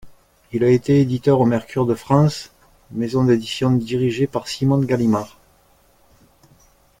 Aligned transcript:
Il 0.51 0.63
a 0.63 0.69
été 0.71 0.99
éditeur 0.99 1.39
au 1.39 1.45
Mercure 1.45 1.85
de 1.85 1.93
France, 1.93 2.49
maison 2.89 3.23
d’édition 3.23 3.69
dirigée 3.69 4.25
par 4.25 4.47
Simone 4.47 4.83
Gallimard. 4.83 5.37